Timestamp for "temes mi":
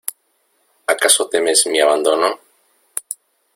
1.31-1.79